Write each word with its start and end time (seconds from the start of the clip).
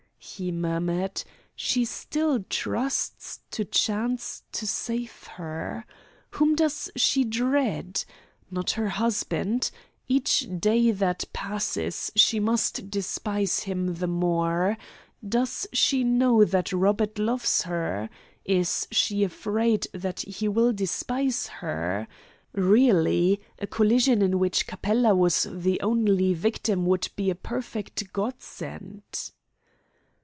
he 0.23 0.51
murmured. 0.51 1.23
"She 1.55 1.83
still 1.83 2.43
trusts 2.47 3.39
to 3.49 3.65
chance 3.65 4.43
to 4.51 4.67
save 4.67 5.23
her. 5.25 5.83
Whom 6.31 6.53
does 6.53 6.91
she 6.95 7.23
dread? 7.23 8.05
Not 8.51 8.69
her 8.71 8.89
husband. 8.89 9.71
Each 10.07 10.47
day 10.59 10.91
that 10.91 11.25
passes 11.33 12.11
she 12.15 12.39
must 12.39 12.91
despise 12.91 13.61
him 13.61 13.95
the 13.95 14.05
more. 14.07 14.77
Does 15.27 15.65
she 15.73 16.03
know 16.03 16.45
that 16.45 16.71
Robert 16.71 17.17
loves 17.17 17.63
her? 17.63 18.07
Is 18.45 18.87
she 18.91 19.23
afraid 19.23 19.87
that 19.91 20.19
he 20.21 20.47
will 20.47 20.71
despise 20.71 21.47
her? 21.47 22.07
Really, 22.53 23.41
a 23.57 23.65
collision 23.65 24.21
in 24.21 24.37
which 24.37 24.67
Capella 24.67 25.15
was 25.15 25.47
the 25.49 25.81
only 25.81 26.35
victim 26.35 26.85
would 26.85 27.09
be 27.15 27.31
a 27.31 27.35
perfect 27.35 28.13
godsend." 28.13 29.01